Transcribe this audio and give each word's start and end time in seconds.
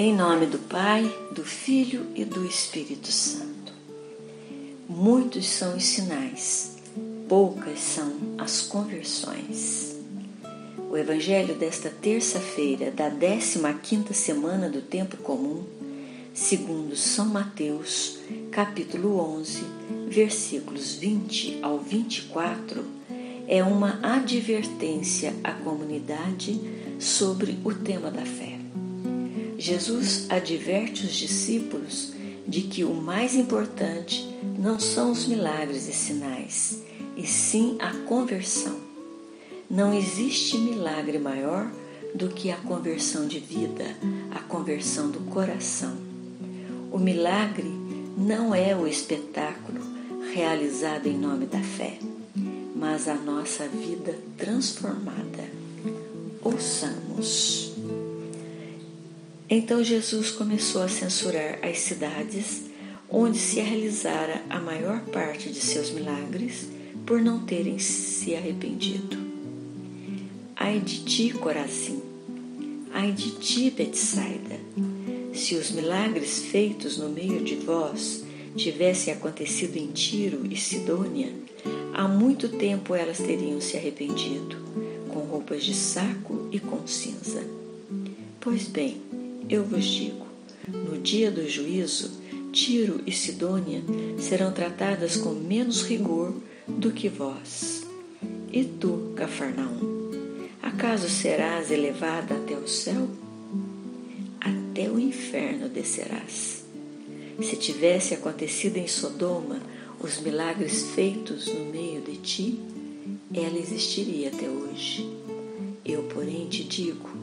Em 0.00 0.14
nome 0.14 0.46
do 0.46 0.60
Pai, 0.60 1.12
do 1.32 1.42
Filho 1.42 2.06
e 2.14 2.24
do 2.24 2.46
Espírito 2.46 3.10
Santo. 3.10 3.72
Muitos 4.88 5.44
são 5.48 5.76
os 5.76 5.82
sinais, 5.82 6.76
poucas 7.28 7.80
são 7.80 8.12
as 8.38 8.62
conversões. 8.62 9.96
O 10.88 10.96
Evangelho 10.96 11.56
desta 11.56 11.90
terça-feira 11.90 12.92
da 12.92 13.10
15ª 13.10 14.12
semana 14.12 14.68
do 14.68 14.80
tempo 14.80 15.16
comum, 15.16 15.64
segundo 16.32 16.94
São 16.94 17.26
Mateus, 17.26 18.20
capítulo 18.52 19.18
11, 19.18 19.64
versículos 20.06 20.94
20 20.94 21.58
ao 21.60 21.76
24, 21.76 22.84
é 23.48 23.64
uma 23.64 23.98
advertência 24.00 25.34
à 25.42 25.50
comunidade 25.50 26.60
sobre 27.00 27.58
o 27.64 27.74
tema 27.74 28.12
da 28.12 28.24
fé. 28.24 28.57
Jesus 29.58 30.26
adverte 30.30 31.04
os 31.04 31.14
discípulos 31.14 32.12
de 32.46 32.62
que 32.62 32.84
o 32.84 32.94
mais 32.94 33.34
importante 33.34 34.32
não 34.56 34.78
são 34.78 35.10
os 35.10 35.26
milagres 35.26 35.88
e 35.88 35.92
sinais, 35.92 36.80
e 37.16 37.26
sim 37.26 37.76
a 37.80 37.92
conversão. 38.06 38.78
Não 39.68 39.92
existe 39.92 40.56
milagre 40.56 41.18
maior 41.18 41.68
do 42.14 42.28
que 42.28 42.52
a 42.52 42.56
conversão 42.56 43.26
de 43.26 43.40
vida, 43.40 43.84
a 44.30 44.38
conversão 44.38 45.10
do 45.10 45.20
coração. 45.32 45.96
O 46.92 46.98
milagre 46.98 47.68
não 48.16 48.54
é 48.54 48.76
o 48.76 48.86
espetáculo 48.86 49.80
realizado 50.32 51.08
em 51.08 51.18
nome 51.18 51.46
da 51.46 51.60
fé, 51.60 51.98
mas 52.76 53.08
a 53.08 53.14
nossa 53.14 53.66
vida 53.66 54.16
transformada. 54.36 55.44
Ouçamos. 56.42 57.67
Então 59.50 59.82
Jesus 59.82 60.30
começou 60.30 60.82
a 60.82 60.88
censurar 60.88 61.58
as 61.62 61.78
cidades 61.78 62.64
onde 63.08 63.38
se 63.38 63.60
realizara 63.60 64.42
a 64.50 64.60
maior 64.60 65.00
parte 65.06 65.48
de 65.48 65.58
seus 65.58 65.90
milagres 65.90 66.68
por 67.06 67.22
não 67.22 67.46
terem 67.46 67.78
se 67.78 68.34
arrependido. 68.34 69.16
Ai 70.54 70.78
de 70.78 71.02
ti, 71.02 71.30
Corazim! 71.30 72.02
Ai 72.92 73.12
de 73.12 73.30
ti, 73.38 73.70
Betsaida! 73.70 74.60
Se 75.32 75.54
os 75.54 75.70
milagres 75.70 76.40
feitos 76.40 76.98
no 76.98 77.08
meio 77.08 77.42
de 77.42 77.54
vós 77.54 78.24
tivessem 78.54 79.14
acontecido 79.14 79.76
em 79.76 79.86
Tiro 79.92 80.46
e 80.50 80.56
Sidônia, 80.56 81.32
há 81.94 82.06
muito 82.06 82.50
tempo 82.50 82.94
elas 82.94 83.16
teriam 83.16 83.62
se 83.62 83.78
arrependido, 83.78 84.56
com 85.08 85.20
roupas 85.20 85.64
de 85.64 85.72
saco 85.72 86.48
e 86.52 86.60
com 86.60 86.86
cinza. 86.86 87.42
Pois 88.40 88.66
bem, 88.68 89.07
eu 89.48 89.64
vos 89.64 89.84
digo: 89.84 90.26
no 90.68 90.98
dia 90.98 91.30
do 91.30 91.48
juízo, 91.48 92.10
Tiro 92.52 93.00
e 93.06 93.12
Sidônia 93.12 93.82
serão 94.18 94.52
tratadas 94.52 95.16
com 95.16 95.30
menos 95.30 95.82
rigor 95.82 96.34
do 96.66 96.90
que 96.90 97.08
vós. 97.08 97.86
E 98.52 98.64
tu, 98.64 99.12
Cafarnaum, 99.16 100.08
acaso 100.62 101.08
serás 101.08 101.70
elevada 101.70 102.34
até 102.34 102.56
o 102.56 102.66
céu? 102.66 103.08
Até 104.40 104.90
o 104.90 104.98
inferno 104.98 105.68
descerás. 105.68 106.64
Se 107.42 107.56
tivesse 107.56 108.14
acontecido 108.14 108.76
em 108.78 108.88
Sodoma 108.88 109.60
os 110.00 110.20
milagres 110.20 110.82
feitos 110.94 111.46
no 111.46 111.66
meio 111.66 112.00
de 112.00 112.16
ti, 112.16 112.60
ela 113.34 113.58
existiria 113.58 114.28
até 114.28 114.48
hoje. 114.48 115.08
Eu, 115.84 116.02
porém, 116.04 116.48
te 116.48 116.64
digo: 116.64 117.17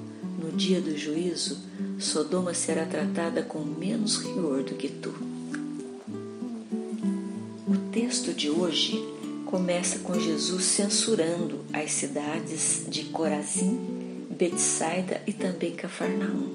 no 0.45 0.51
dia 0.51 0.79
do 0.79 0.95
juízo, 0.95 1.57
Sodoma 1.97 2.53
será 2.53 2.85
tratada 2.85 3.41
com 3.41 3.59
menos 3.59 4.17
rigor 4.17 4.61
do 4.61 4.75
que 4.75 4.89
tu. 4.89 5.13
O 7.67 7.75
texto 7.91 8.31
de 8.31 8.49
hoje 8.49 9.03
começa 9.45 9.99
com 9.99 10.19
Jesus 10.19 10.65
censurando 10.65 11.61
as 11.73 11.91
cidades 11.91 12.85
de 12.87 13.05
Corazim, 13.05 13.79
Betsaida 14.29 15.21
e 15.25 15.33
também 15.33 15.71
Cafarnaum. 15.71 16.53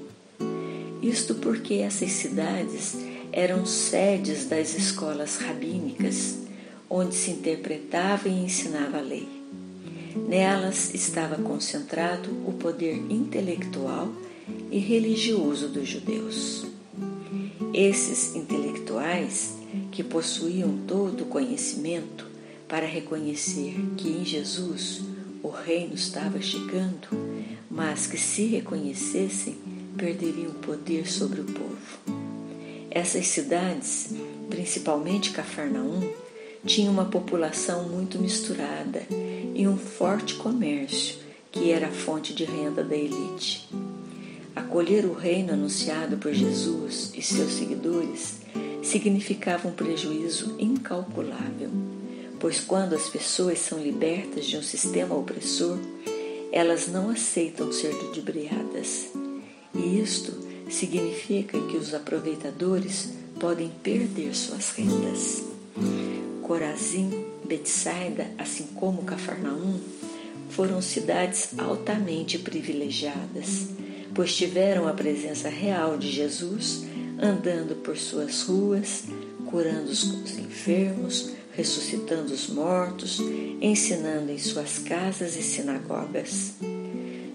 Isto 1.01 1.35
porque 1.35 1.75
essas 1.75 2.11
cidades 2.11 2.95
eram 3.33 3.65
sedes 3.65 4.45
das 4.45 4.73
escolas 4.73 5.37
rabínicas, 5.37 6.37
onde 6.89 7.15
se 7.15 7.31
interpretava 7.31 8.29
e 8.29 8.43
ensinava 8.45 8.99
a 8.99 9.01
lei. 9.01 9.27
Nelas 10.15 10.93
estava 10.93 11.35
concentrado 11.35 12.29
o 12.45 12.53
poder 12.53 12.95
intelectual 13.09 14.11
e 14.69 14.77
religioso 14.77 15.67
dos 15.67 15.87
judeus. 15.87 16.65
Esses 17.73 18.35
intelectuais, 18.35 19.55
que 19.91 20.03
possuíam 20.03 20.77
todo 20.87 21.21
o 21.21 21.27
conhecimento 21.27 22.27
para 22.67 22.85
reconhecer 22.85 23.75
que 23.97 24.09
em 24.09 24.25
Jesus 24.25 25.01
o 25.43 25.49
reino 25.49 25.93
estava 25.93 26.41
chegando, 26.41 27.07
mas 27.69 28.07
que 28.07 28.17
se 28.17 28.45
reconhecessem, 28.45 29.57
perderiam 29.97 30.51
o 30.51 30.55
poder 30.55 31.09
sobre 31.09 31.41
o 31.41 31.45
povo. 31.45 32.21
Essas 32.89 33.27
cidades, 33.27 34.09
principalmente 34.49 35.31
Cafarnaum, 35.31 36.01
tinham 36.65 36.93
uma 36.93 37.05
população 37.05 37.89
muito 37.89 38.19
misturada 38.19 39.01
e 39.55 39.67
um 39.67 39.77
forte 39.77 40.35
comércio, 40.35 41.17
que 41.51 41.71
era 41.71 41.87
a 41.87 41.91
fonte 41.91 42.33
de 42.33 42.45
renda 42.45 42.83
da 42.83 42.95
elite. 42.95 43.69
Acolher 44.55 45.05
o 45.05 45.13
reino 45.13 45.53
anunciado 45.53 46.17
por 46.17 46.33
Jesus 46.33 47.11
e 47.15 47.21
seus 47.21 47.53
seguidores 47.53 48.41
significava 48.83 49.67
um 49.67 49.71
prejuízo 49.71 50.55
incalculável, 50.59 51.69
pois 52.39 52.59
quando 52.59 52.93
as 52.93 53.09
pessoas 53.09 53.59
são 53.59 53.79
libertas 53.79 54.45
de 54.45 54.57
um 54.57 54.63
sistema 54.63 55.15
opressor, 55.15 55.77
elas 56.51 56.87
não 56.87 57.09
aceitam 57.09 57.71
ser 57.71 57.93
ludibriadas. 57.93 59.09
E 59.73 59.99
isto 59.99 60.33
significa 60.69 61.59
que 61.67 61.77
os 61.77 61.93
aproveitadores 61.93 63.09
podem 63.39 63.69
perder 63.81 64.35
suas 64.35 64.71
rendas. 64.71 65.43
Corazim, 66.41 67.25
Betsaida, 67.45 68.27
assim 68.37 68.67
como 68.75 69.03
Cafarnaum, 69.03 69.79
foram 70.49 70.81
cidades 70.81 71.57
altamente 71.57 72.37
privilegiadas 72.37 73.69
pois 74.13 74.35
tiveram 74.35 74.87
a 74.87 74.93
presença 74.93 75.49
real 75.49 75.97
de 75.97 76.11
Jesus 76.11 76.85
andando 77.19 77.75
por 77.75 77.97
suas 77.97 78.43
ruas, 78.43 79.03
curando 79.45 79.89
os 79.89 80.37
enfermos, 80.37 81.31
ressuscitando 81.53 82.33
os 82.33 82.47
mortos, 82.47 83.19
ensinando 83.61 84.31
em 84.31 84.37
suas 84.37 84.79
casas 84.79 85.35
e 85.35 85.43
sinagogas. 85.43 86.53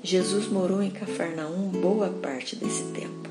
Jesus 0.02 0.48
morou 0.48 0.82
em 0.82 0.90
Cafarnaum 0.90 1.68
boa 1.68 2.08
parte 2.08 2.56
desse 2.56 2.82
tempo. 2.92 3.30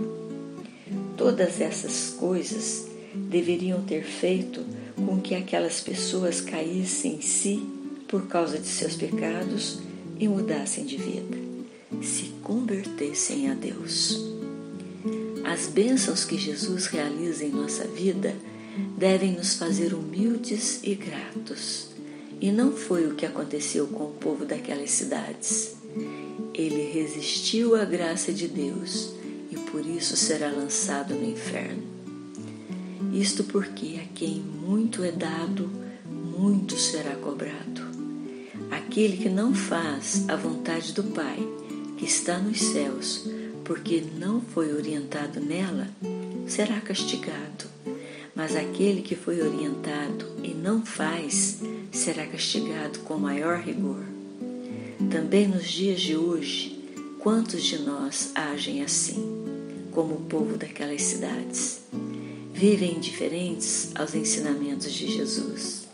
Todas 1.18 1.62
essas 1.62 2.10
coisas 2.12 2.88
deveriam 3.14 3.82
ter 3.84 4.04
feito 4.04 4.62
com 4.96 5.20
que 5.20 5.36
aquelas 5.36 5.82
pessoas 5.82 6.42
caíssem 6.42 7.16
em 7.16 7.22
si 7.22 7.68
por 8.08 8.28
causa 8.28 8.58
de 8.58 8.68
seus 8.68 8.96
pecados 8.96 9.80
e 10.20 10.28
mudassem 10.28 10.86
de 10.86 10.98
vida 10.98 11.46
se 12.04 12.32
convertessem 12.42 13.50
a 13.50 13.54
Deus. 13.54 14.20
As 15.44 15.68
bênçãos 15.68 16.26
que 16.26 16.38
Jesus 16.38 16.88
realiza 16.88 17.46
em 17.46 17.52
nossa 17.52 17.86
vida 17.86 18.36
devem 18.98 19.34
nos 19.34 19.56
fazer 19.56 19.94
humildes 19.94 20.80
e 20.84 20.96
gratos. 20.96 21.90
E 22.42 22.52
não 22.52 22.74
foi 22.74 23.08
o 23.08 23.16
que 23.16 23.26
aconteceu 23.26 23.88
com 23.88 24.06
o 24.06 24.14
povo 24.14 24.46
daquelas 24.46 24.92
cidades. 24.92 25.76
Ele 26.54 26.92
resistiu 26.92 27.76
à 27.76 27.86
graça 27.86 28.34
de 28.34 28.48
Deus 28.48 29.12
e 29.52 29.56
por 29.56 29.86
isso 29.86 30.18
será 30.18 30.50
lançado 30.50 31.14
no 31.14 31.30
inferno. 31.30 31.95
Isto 33.16 33.46
porque 33.46 33.98
a 34.04 34.14
quem 34.14 34.42
muito 34.42 35.02
é 35.02 35.10
dado, 35.10 35.70
muito 36.06 36.78
será 36.78 37.16
cobrado. 37.16 37.82
Aquele 38.70 39.16
que 39.16 39.30
não 39.30 39.56
faz 39.56 40.28
a 40.28 40.36
vontade 40.36 40.92
do 40.92 41.02
Pai 41.02 41.40
que 41.98 42.04
está 42.04 42.38
nos 42.38 42.60
céus, 42.60 43.26
porque 43.64 44.04
não 44.20 44.42
foi 44.42 44.74
orientado 44.74 45.40
nela, 45.40 45.88
será 46.46 46.82
castigado. 46.82 47.68
Mas 48.36 48.54
aquele 48.54 49.02
que 49.02 49.16
foi 49.16 49.42
orientado 49.42 50.26
e 50.44 50.50
não 50.54 50.86
faz, 50.86 51.62
será 51.94 52.28
castigado 52.28 53.00
com 53.00 53.18
maior 53.18 53.60
rigor. 53.60 54.04
Também 55.10 55.48
nos 55.48 55.72
dias 55.72 56.02
de 56.02 56.18
hoje, 56.18 56.84
quantos 57.20 57.64
de 57.64 57.78
nós 57.78 58.32
agem 58.36 58.84
assim, 58.84 59.24
como 59.92 60.16
o 60.16 60.26
povo 60.26 60.58
daquelas 60.58 61.02
cidades? 61.02 61.80
Vivem 62.56 62.96
indiferentes 62.96 63.92
aos 63.96 64.16
ensinamentos 64.16 64.90
de 64.94 65.12
Jesus. 65.12 65.90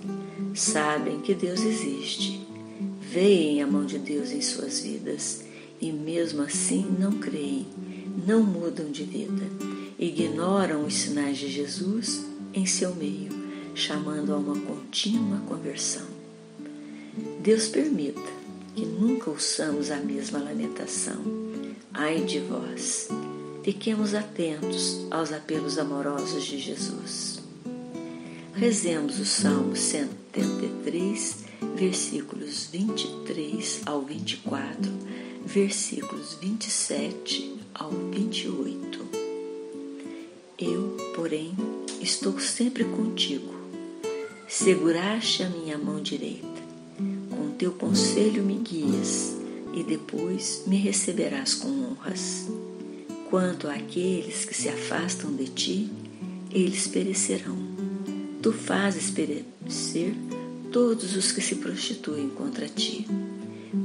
Sabem 0.54 1.20
que 1.20 1.34
Deus 1.34 1.60
existe, 1.62 2.46
veem 3.02 3.64
a 3.64 3.68
mão 3.68 3.84
de 3.84 3.98
Deus 3.98 4.30
em 4.30 4.42
suas 4.42 4.82
vidas 4.82 5.44
e 5.82 5.92
mesmo 5.92 6.44
assim 6.44 6.86
não 7.00 7.14
creem, 7.14 7.66
não 8.28 8.44
mudam 8.44 8.92
de 8.92 9.04
vida, 9.04 9.44
ignoram 9.98 10.86
os 10.86 10.94
sinais 10.94 11.40
de 11.40 11.50
Jesus 11.50 12.24
em 12.54 12.68
seu 12.68 12.94
meio, 12.94 13.32
chamando 13.74 14.32
a 14.32 14.38
uma 14.38 14.56
contínua 14.56 15.42
conversão. 15.48 16.06
Deus 17.42 17.70
permita 17.70 18.22
que 18.76 18.86
nunca 18.86 19.32
ouçamos 19.32 19.90
a 19.90 19.98
mesma 19.98 20.38
lamentação. 20.38 21.24
Ai 21.92 22.22
de 22.22 22.38
vós! 22.38 23.10
Fiquemos 23.64 24.16
atentos 24.16 25.06
aos 25.12 25.32
apelos 25.32 25.78
amorosos 25.78 26.46
de 26.46 26.58
Jesus. 26.58 27.40
Rezemos 28.56 29.20
o 29.20 29.26
Salmo 29.26 29.76
133, 29.76 31.46
versículos 31.76 32.70
23 32.72 33.82
ao 33.86 34.02
24, 34.02 34.92
versículos 35.46 36.40
27 36.42 37.60
ao 37.76 37.92
28. 37.92 39.00
Eu, 40.58 40.98
porém, 41.16 41.54
estou 42.02 42.40
sempre 42.40 42.84
contigo. 42.84 43.54
Seguraste 44.48 45.44
a 45.44 45.50
minha 45.50 45.78
mão 45.78 46.02
direita. 46.02 46.48
Com 47.30 47.52
teu 47.52 47.74
conselho 47.74 48.42
me 48.42 48.56
guias 48.56 49.36
e 49.72 49.84
depois 49.84 50.64
me 50.66 50.78
receberás 50.78 51.54
com 51.54 51.70
honras. 51.70 52.48
Quanto 53.32 53.70
àqueles 53.70 54.44
que 54.44 54.54
se 54.54 54.68
afastam 54.68 55.34
de 55.34 55.46
ti, 55.46 55.90
eles 56.52 56.86
perecerão. 56.86 57.58
Tu 58.42 58.52
fazes 58.52 59.10
perecer 59.10 60.14
todos 60.70 61.16
os 61.16 61.32
que 61.32 61.40
se 61.40 61.56
prostituem 61.56 62.28
contra 62.28 62.68
ti. 62.68 63.08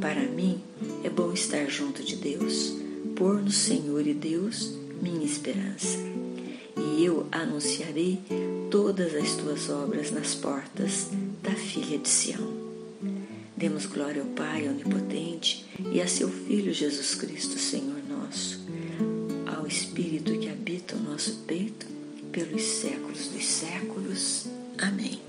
Para 0.01 0.23
mim 0.23 0.61
é 1.05 1.09
bom 1.09 1.33
estar 1.33 1.71
junto 1.71 2.03
de 2.03 2.17
Deus, 2.17 2.75
pôr 3.15 3.41
no 3.41 3.53
Senhor 3.53 4.05
e 4.05 4.15
Deus 4.15 4.73
minha 5.01 5.25
esperança. 5.25 5.97
E 6.77 7.05
eu 7.05 7.29
anunciarei 7.31 8.19
todas 8.69 9.15
as 9.15 9.37
tuas 9.37 9.71
obras 9.71 10.11
nas 10.11 10.35
portas 10.35 11.07
da 11.41 11.53
filha 11.53 11.99
de 11.99 12.09
Sião. 12.09 12.53
Demos 13.57 13.87
glória 13.87 14.23
ao 14.23 14.29
Pai 14.29 14.69
onipotente 14.69 15.65
e 15.93 16.01
a 16.01 16.09
seu 16.09 16.29
Filho 16.29 16.75
Jesus 16.75 17.15
Cristo, 17.15 17.57
Senhor 17.61 18.03
nosso 18.09 18.67
Espírito 19.67 20.39
que 20.39 20.49
habita 20.49 20.97
o 20.97 21.01
nosso 21.01 21.35
peito, 21.47 21.87
pelos 22.33 22.63
séculos 22.63 23.29
dos 23.29 23.45
séculos. 23.45 24.47
Amém. 24.79 25.21